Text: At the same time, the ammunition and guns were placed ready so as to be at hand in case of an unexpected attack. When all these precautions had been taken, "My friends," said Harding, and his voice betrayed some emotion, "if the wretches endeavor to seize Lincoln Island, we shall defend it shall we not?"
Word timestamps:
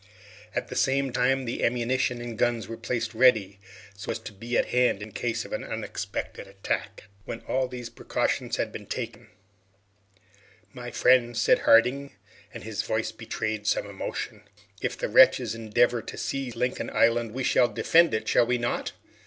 At 0.55 0.69
the 0.69 0.75
same 0.75 1.11
time, 1.13 1.45
the 1.45 1.63
ammunition 1.63 2.21
and 2.21 2.35
guns 2.35 2.67
were 2.67 2.75
placed 2.75 3.13
ready 3.13 3.59
so 3.95 4.09
as 4.11 4.17
to 4.17 4.33
be 4.33 4.57
at 4.57 4.69
hand 4.69 4.99
in 5.03 5.11
case 5.11 5.45
of 5.45 5.53
an 5.53 5.63
unexpected 5.63 6.47
attack. 6.47 7.03
When 7.25 7.41
all 7.41 7.67
these 7.67 7.91
precautions 7.91 8.55
had 8.57 8.71
been 8.71 8.87
taken, 8.87 9.27
"My 10.73 10.89
friends," 10.89 11.39
said 11.39 11.59
Harding, 11.59 12.15
and 12.51 12.63
his 12.63 12.81
voice 12.81 13.11
betrayed 13.11 13.67
some 13.67 13.85
emotion, 13.85 14.41
"if 14.81 14.97
the 14.97 15.07
wretches 15.07 15.53
endeavor 15.53 16.01
to 16.01 16.17
seize 16.17 16.55
Lincoln 16.55 16.89
Island, 16.89 17.33
we 17.35 17.43
shall 17.43 17.67
defend 17.67 18.15
it 18.15 18.27
shall 18.27 18.47
we 18.47 18.57
not?" 18.57 18.93